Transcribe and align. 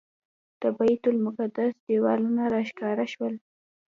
د 0.61 0.63
بیت 0.77 1.03
المقدس 1.11 1.73
دیوالونه 1.87 2.43
راښکاره 2.53 3.05
شول. 3.13 3.33